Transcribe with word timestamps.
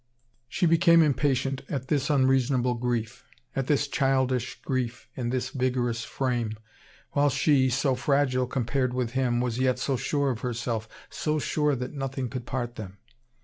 She 0.49 0.65
became 0.65 1.03
impatient 1.03 1.61
at 1.69 1.87
this 1.87 2.09
unreasonable 2.09 2.73
grief, 2.73 3.23
at 3.55 3.67
this 3.67 3.87
childish 3.87 4.59
grief 4.63 5.07
in 5.13 5.29
this 5.29 5.49
vigorous 5.51 6.03
frame, 6.05 6.57
while 7.11 7.29
she, 7.29 7.69
so 7.69 7.93
fragile 7.93 8.47
compared 8.47 8.95
with 8.95 9.11
him, 9.11 9.39
was 9.41 9.59
yet 9.59 9.77
so 9.77 9.95
sure 9.97 10.31
of 10.31 10.39
herself, 10.39 10.89
so 11.11 11.37
sure 11.37 11.75
that 11.75 11.93
nothing 11.93 12.29
could 12.29 12.47
part 12.47 12.77
them. 12.77 12.97